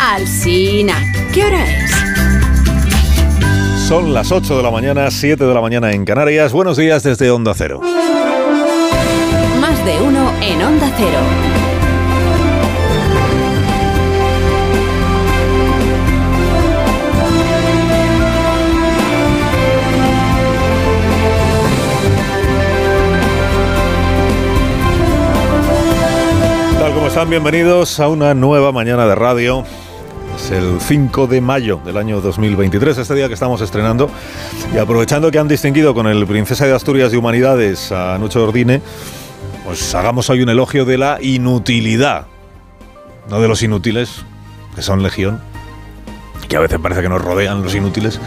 [0.00, 0.94] Alsina,
[1.34, 1.90] ¿qué hora es?
[3.88, 6.52] Son las 8 de la mañana, 7 de la mañana en Canarias.
[6.52, 7.80] Buenos días desde Onda Cero.
[9.60, 11.18] Más de uno en Onda Cero.
[26.94, 29.64] Como están, bienvenidos a una nueva mañana de radio.
[30.38, 34.08] Es el 5 de mayo del año 2023, este día que estamos estrenando.
[34.72, 38.80] Y aprovechando que han distinguido con el Princesa de Asturias de Humanidades a Nucho Ordine,
[39.64, 42.28] pues hagamos hoy un elogio de la inutilidad.
[43.28, 44.24] No de los inútiles,
[44.76, 45.40] que son legión,
[46.48, 48.20] que a veces parece que nos rodean los inútiles,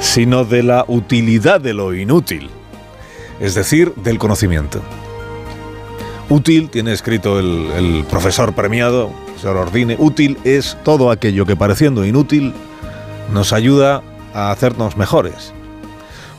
[0.00, 2.50] sino de la utilidad de lo inútil.
[3.40, 4.80] Es decir, del conocimiento.
[6.30, 9.10] Útil, tiene escrito el, el profesor premiado,
[9.40, 12.52] señor Ordine, útil es todo aquello que pareciendo inútil
[13.32, 14.02] nos ayuda
[14.34, 15.54] a hacernos mejores.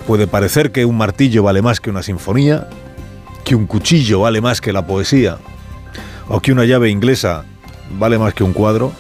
[0.06, 2.70] Puede parecer que un martillo vale más que una sinfonía,
[3.44, 5.40] que un cuchillo vale más que la poesía,
[6.28, 7.46] o que una llave inglesa
[7.98, 8.92] vale más que un cuadro,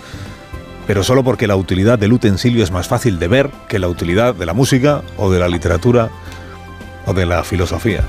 [0.88, 4.34] pero solo porque la utilidad del utensilio es más fácil de ver que la utilidad
[4.34, 6.10] de la música o de la literatura
[7.06, 8.04] o de la filosofía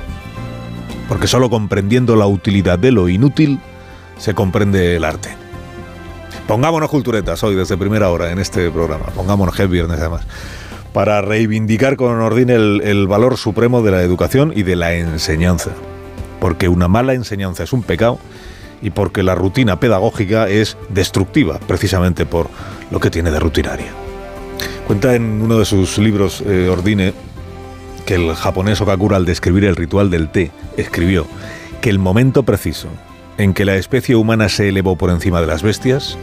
[1.11, 3.59] porque solo comprendiendo la utilidad de lo inútil
[4.17, 5.31] se comprende el arte.
[6.47, 10.23] Pongámonos culturetas hoy desde primera hora en este programa, pongámonos que es viernes además,
[10.93, 15.73] para reivindicar con Ordine el, el valor supremo de la educación y de la enseñanza,
[16.39, 18.21] porque una mala enseñanza es un pecado
[18.81, 22.49] y porque la rutina pedagógica es destructiva, precisamente por
[22.93, 23.91] lo que tiene de rutinaria.
[24.87, 27.15] Cuenta en uno de sus libros, eh, Ordine,
[28.11, 31.27] el japonés Okakura al describir el ritual del té escribió
[31.81, 32.89] que el momento preciso
[33.39, 36.19] en que la especie humana se elevó por encima de las bestias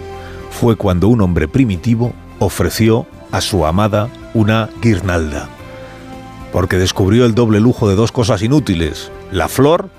[0.52, 5.50] fue cuando un hombre primitivo ofreció a su amada una guirnalda,
[6.52, 9.90] porque descubrió el doble lujo de dos cosas inútiles, la flor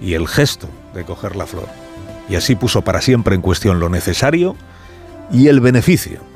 [0.00, 1.68] y el gesto de coger la flor,
[2.28, 4.56] y así puso para siempre en cuestión lo necesario
[5.32, 6.33] y el beneficio.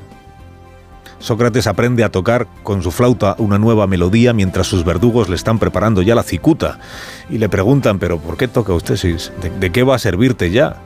[1.19, 5.59] Sócrates aprende a tocar con su flauta una nueva melodía mientras sus verdugos le están
[5.59, 6.79] preparando ya la cicuta
[7.29, 8.97] y le preguntan, pero ¿por qué toca usted?
[9.41, 10.81] ¿De, de qué va a servirte ya?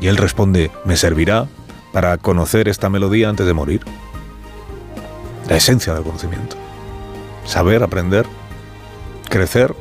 [0.00, 1.46] Y él responde, me servirá
[1.92, 3.82] para conocer esta melodía antes de morir.
[5.48, 6.56] La esencia del conocimiento.
[7.44, 8.26] Saber, aprender,
[9.28, 9.74] crecer,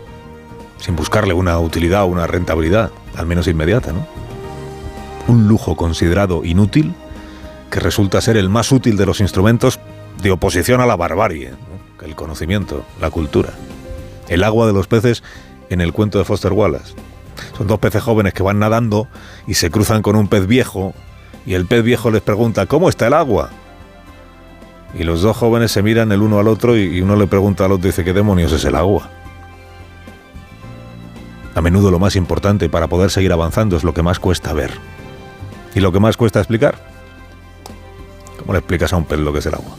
[0.79, 4.05] sin buscarle una utilidad o una rentabilidad, al menos inmediata, ¿no?
[5.27, 6.93] Un lujo considerado inútil
[7.69, 9.79] que resulta ser el más útil de los instrumentos
[10.21, 11.53] de oposición a la barbarie,
[12.03, 13.49] el conocimiento, la cultura.
[14.27, 15.23] El agua de los peces
[15.69, 16.95] en el cuento de Foster Wallace.
[17.57, 19.07] Son dos peces jóvenes que van nadando
[19.45, 20.93] y se cruzan con un pez viejo
[21.45, 23.51] y el pez viejo les pregunta, ¿cómo está el agua?
[24.93, 27.73] Y los dos jóvenes se miran el uno al otro y uno le pregunta al
[27.73, 29.09] otro dice, ¿qué demonios es el agua?
[31.55, 34.71] A menudo lo más importante para poder seguir avanzando es lo que más cuesta ver.
[35.73, 36.86] ¿Y lo que más cuesta explicar?
[38.47, 39.75] ¿Cómo le explicas a un pez lo que es el agua?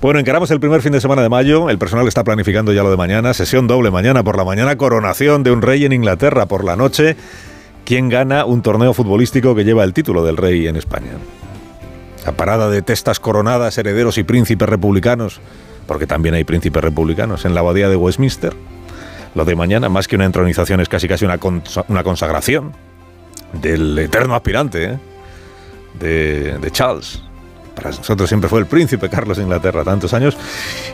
[0.00, 1.68] Bueno, encaramos el primer fin de semana de mayo.
[1.68, 3.34] El personal está planificando ya lo de mañana.
[3.34, 4.24] Sesión doble mañana.
[4.24, 6.46] Por la mañana, coronación de un rey en Inglaterra.
[6.46, 7.14] Por la noche,
[7.84, 11.10] ¿quién gana un torneo futbolístico que lleva el título del rey en España?
[12.24, 15.42] La parada de testas coronadas, herederos y príncipes republicanos,
[15.86, 18.56] porque también hay príncipes republicanos en la abadía de Westminster.
[19.34, 22.72] Lo de mañana, más que una entronización, es casi casi una, cons una consagración
[23.52, 24.98] del eterno aspirante, ¿eh?
[25.98, 27.22] De, de, Charles.
[27.74, 30.36] Para nosotros siempre fue el príncipe Carlos de Inglaterra, tantos años.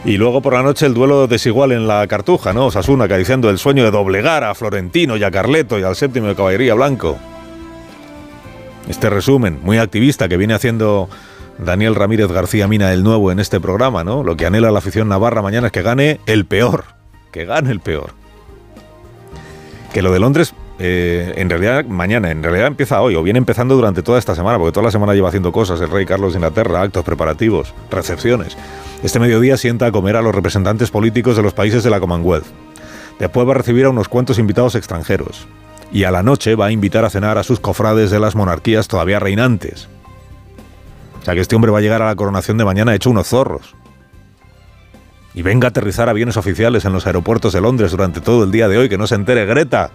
[0.04, 2.66] Y luego por la noche el duelo desigual en la Cartuja, ¿no?
[2.66, 6.34] Osasuna acariciando el sueño de doblegar a Florentino y a Carleto y al séptimo de
[6.34, 7.18] caballería blanco.
[8.88, 11.08] Este resumen muy activista que viene haciendo
[11.58, 14.24] Daniel Ramírez García Mina el nuevo en este programa, ¿no?
[14.24, 16.84] Lo que anhela la afición navarra mañana es que gane el peor.
[17.30, 18.12] Que gane el peor.
[19.92, 23.74] Que lo de Londres eh, en realidad mañana, en realidad empieza hoy o viene empezando
[23.74, 26.38] durante toda esta semana, porque toda la semana lleva haciendo cosas el rey Carlos de
[26.38, 28.56] Inglaterra, actos preparativos, recepciones.
[29.02, 32.46] Este mediodía sienta a comer a los representantes políticos de los países de la Commonwealth.
[33.18, 35.46] Después va a recibir a unos cuantos invitados extranjeros.
[35.92, 38.88] Y a la noche va a invitar a cenar a sus cofrades de las monarquías
[38.88, 39.86] todavía reinantes.
[41.20, 43.26] O sea que este hombre va a llegar a la coronación de mañana hecho unos
[43.26, 43.74] zorros.
[45.34, 48.66] Y venga a aterrizar aviones oficiales en los aeropuertos de Londres durante todo el día
[48.66, 49.90] de hoy, que no se entere Greta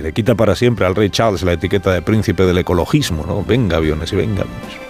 [0.00, 3.44] le quita para siempre al rey Charles la etiqueta de príncipe del ecologismo, ¿no?
[3.44, 4.88] Venga aviones y venga aviones.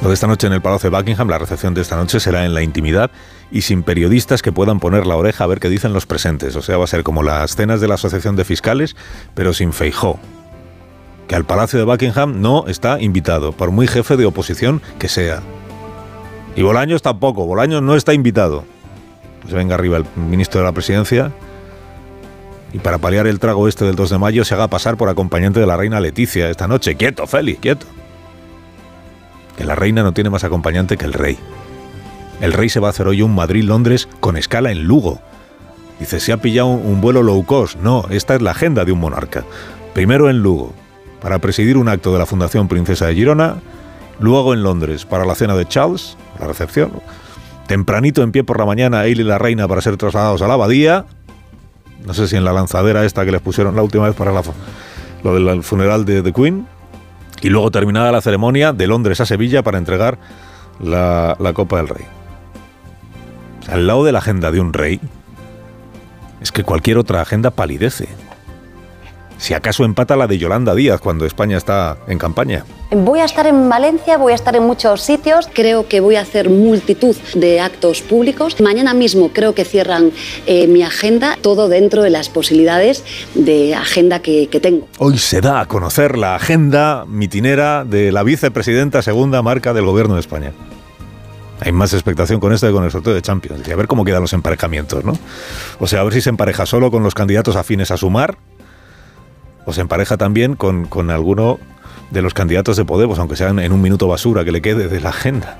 [0.00, 2.44] Lo de esta noche en el Palacio de Buckingham, la recepción de esta noche será
[2.44, 3.10] en la intimidad
[3.50, 6.54] y sin periodistas que puedan poner la oreja a ver qué dicen los presentes.
[6.54, 8.94] O sea, va a ser como las cenas de la Asociación de Fiscales,
[9.34, 10.18] pero sin feijó.
[11.26, 15.42] que al Palacio de Buckingham no está invitado, por muy jefe de oposición que sea.
[16.56, 18.64] Y Bolaños tampoco, Bolaños no está invitado.
[19.46, 21.32] Se venga arriba el ministro de la Presidencia
[22.82, 25.66] para paliar el trago este del 2 de mayo se haga pasar por acompañante de
[25.66, 26.96] la reina Leticia esta noche.
[26.96, 27.86] Quieto, Félix, quieto.
[29.56, 31.38] Que la reina no tiene más acompañante que el rey.
[32.40, 35.20] El rey se va a hacer hoy un Madrid-Londres con escala en Lugo.
[35.98, 37.76] Dice, se ha pillado un vuelo low cost.
[37.80, 39.44] No, esta es la agenda de un monarca.
[39.94, 40.72] Primero en Lugo,
[41.20, 43.56] para presidir un acto de la Fundación Princesa de Girona,
[44.20, 46.92] luego en Londres para la cena de Charles, la recepción,
[47.66, 50.54] tempranito en pie por la mañana él y la reina para ser trasladados a la
[50.54, 51.06] abadía,
[52.04, 54.32] no sé si en la lanzadera esta que les pusieron la última vez para
[55.22, 56.66] lo del funeral de The Queen,
[57.40, 60.18] y luego terminada la ceremonia de Londres a Sevilla para entregar
[60.80, 62.04] la, la Copa del Rey.
[63.68, 65.00] Al lado de la agenda de un rey,
[66.40, 68.08] es que cualquier otra agenda palidece.
[69.38, 72.64] Si acaso empata la de Yolanda Díaz cuando España está en campaña.
[72.90, 75.48] Voy a estar en Valencia, voy a estar en muchos sitios.
[75.52, 78.60] Creo que voy a hacer multitud de actos públicos.
[78.60, 80.10] Mañana mismo creo que cierran
[80.46, 83.04] eh, mi agenda, todo dentro de las posibilidades
[83.34, 84.88] de agenda que, que tengo.
[84.98, 90.14] Hoy se da a conocer la agenda mitinera de la vicepresidenta segunda marca del gobierno
[90.14, 90.52] de España.
[91.60, 93.66] Hay más expectación con esto que con el sorteo de Champions.
[93.68, 95.12] Y a ver cómo quedan los emparejamientos, ¿no?
[95.78, 98.38] O sea, a ver si se empareja solo con los candidatos afines a sumar
[99.68, 101.58] o se empareja también con, con alguno
[102.10, 104.98] de los candidatos de Podemos, aunque sean en un minuto basura que le quede de
[104.98, 105.58] la agenda.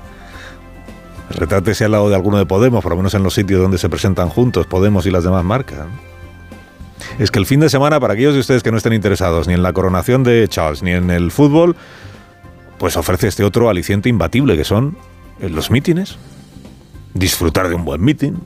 [1.29, 3.87] Retrátese al lado de alguno de Podemos, por lo menos en los sitios donde se
[3.87, 5.81] presentan juntos Podemos y las demás marcas.
[7.19, 9.53] Es que el fin de semana, para aquellos de ustedes que no estén interesados ni
[9.53, 11.75] en la coronación de Charles ni en el fútbol,
[12.79, 14.97] pues ofrece este otro aliciente imbatible que son
[15.39, 16.17] los mítines.
[17.13, 18.39] Disfrutar de un buen mítin,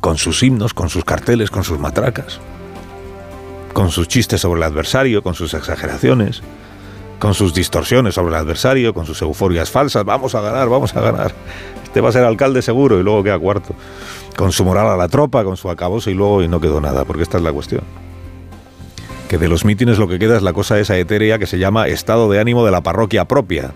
[0.00, 2.40] con sus himnos, con sus carteles, con sus matracas
[3.76, 6.40] con sus chistes sobre el adversario, con sus exageraciones,
[7.18, 11.02] con sus distorsiones sobre el adversario, con sus euforias falsas, vamos a ganar, vamos a
[11.02, 11.34] ganar.
[11.84, 13.74] Este va a ser alcalde seguro y luego queda cuarto.
[14.34, 17.04] Con su moral a la tropa, con su acabose y luego y no quedó nada,
[17.04, 17.82] porque esta es la cuestión.
[19.28, 21.86] Que de los mítines lo que queda es la cosa esa etérea que se llama
[21.86, 23.74] estado de ánimo de la parroquia propia.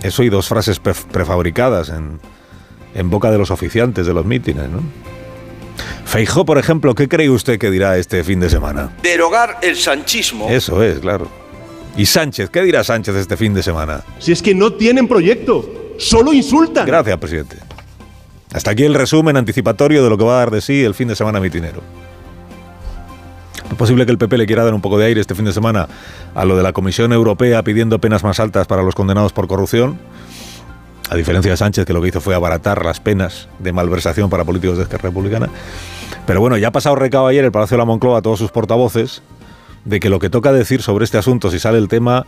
[0.00, 2.18] Eso y dos frases prefabricadas en,
[2.94, 4.80] en boca de los oficiantes de los mítines, ¿no?
[6.08, 8.90] Feijó, por ejemplo, ¿qué cree usted que dirá este fin de semana?
[9.02, 10.48] Derogar el sanchismo.
[10.48, 11.28] Eso es, claro.
[11.98, 12.48] ¿Y Sánchez?
[12.48, 14.00] ¿Qué dirá Sánchez este fin de semana?
[14.18, 16.86] Si es que no tienen proyecto, solo insultan.
[16.86, 17.56] Gracias, presidente.
[18.54, 21.08] Hasta aquí el resumen anticipatorio de lo que va a dar de sí el fin
[21.08, 21.82] de semana mitinero.
[23.70, 25.52] ¿Es posible que el PP le quiera dar un poco de aire este fin de
[25.52, 25.88] semana
[26.34, 29.98] a lo de la Comisión Europea pidiendo penas más altas para los condenados por corrupción?
[31.10, 34.44] A diferencia de Sánchez, que lo que hizo fue abaratar las penas de malversación para
[34.44, 35.48] políticos de Esquerra Republicana.
[36.26, 38.50] Pero bueno, ya ha pasado recado ayer el Palacio de la Moncloa a todos sus
[38.50, 39.22] portavoces
[39.86, 42.26] de que lo que toca decir sobre este asunto, si sale el tema,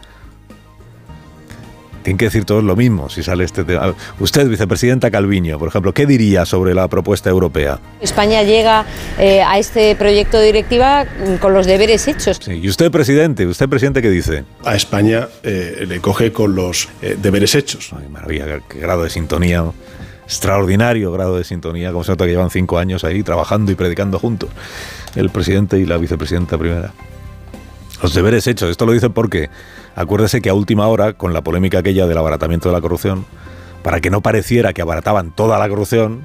[2.10, 3.94] tienen que decir todos lo mismo si sale este tema.
[4.18, 7.78] Usted, vicepresidenta Calviño, por ejemplo, ¿qué diría sobre la propuesta europea?
[8.00, 8.84] España llega
[9.16, 11.06] eh, a este proyecto de directiva
[11.38, 12.40] con los deberes hechos.
[12.42, 12.54] Sí.
[12.54, 13.46] ¿Y usted, presidente?
[13.46, 14.42] ¿Usted, presidente, qué dice?
[14.64, 17.92] A España eh, le coge con los eh, deberes hechos.
[17.96, 19.64] Ay, maravilla, qué grado de sintonía
[20.24, 24.18] extraordinario grado de sintonía, como se nota que llevan cinco años ahí trabajando y predicando
[24.18, 24.50] juntos,
[25.14, 26.92] el presidente y la vicepresidenta primera.
[28.02, 29.50] Los deberes hechos, esto lo dicen porque
[29.94, 33.26] acuérdese que a última hora, con la polémica aquella del abaratamiento de la corrupción,
[33.82, 36.22] para que no pareciera que abarataban toda la corrupción,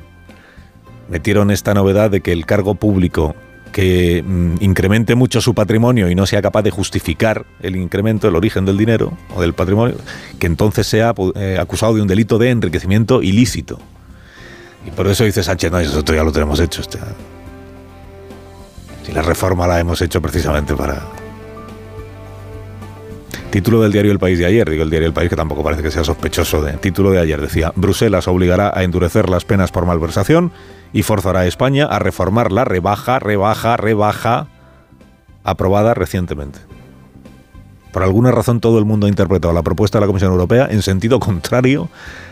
[1.10, 3.36] metieron esta novedad de que el cargo público
[3.72, 8.36] que mm, incremente mucho su patrimonio y no sea capaz de justificar el incremento, el
[8.38, 9.98] origen del dinero o del patrimonio,
[10.40, 13.80] que entonces sea eh, acusado de un delito de enriquecimiento ilícito.
[14.88, 16.80] Y por eso dice Sánchez, no, eso ya lo tenemos hecho.
[16.80, 17.00] Este,
[19.06, 21.25] si la reforma la hemos hecho precisamente para...
[23.56, 25.82] Título del diario El País de ayer, digo el diario El País que tampoco parece
[25.82, 26.74] que sea sospechoso de...
[26.74, 30.52] Título de ayer decía, Bruselas obligará a endurecer las penas por malversación
[30.92, 34.48] y forzará a España a reformar la rebaja, rebaja, rebaja
[35.46, 36.60] aprobada recientemente.
[37.94, 40.82] Por alguna razón todo el mundo ha interpretado la propuesta de la Comisión Europea en
[40.82, 41.88] sentido contrario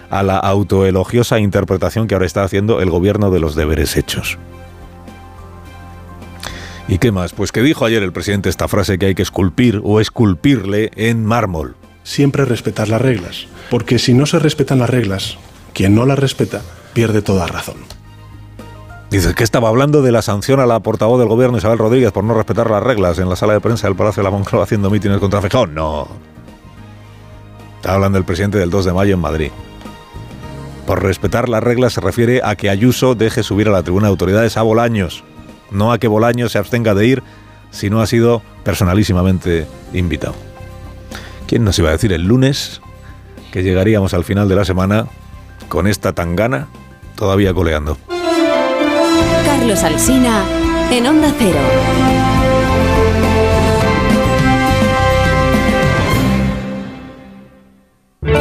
[0.10, 4.38] a la autoelogiosa interpretación que ahora está haciendo el gobierno de los deberes hechos.
[6.88, 7.34] ¿Y qué más?
[7.34, 11.26] Pues que dijo ayer el presidente esta frase que hay que esculpir o esculpirle en
[11.26, 11.76] mármol.
[12.04, 15.38] Siempre respetar las reglas, porque si no se respetan las reglas,
[15.74, 16.62] quien no las respeta
[16.94, 17.78] pierde toda razón.
[19.10, 22.24] Dice que estaba hablando de la sanción a la portavoz del gobierno Isabel Rodríguez por
[22.24, 24.90] no respetar las reglas en la sala de prensa del Palacio de la Moncloa haciendo
[24.90, 25.76] mítines contra Fejón.
[25.76, 26.08] No.
[27.76, 29.52] Está hablando el presidente del 2 de mayo en Madrid.
[30.88, 34.12] Por respetar las reglas se refiere a que Ayuso deje subir a la tribuna de
[34.12, 35.24] autoridades a Bolaños,
[35.74, 37.24] no a que Bolaños se abstenga de ir
[37.72, 40.36] si no ha sido personalísimamente invitado.
[41.48, 42.82] ¿Quién nos iba a decir el lunes
[43.52, 45.08] que llegaríamos al final de la semana
[45.68, 46.68] con esta tangana
[47.16, 47.98] todavía coleando?
[49.46, 50.44] Carlos Alsina
[50.92, 52.23] en Onda Cero.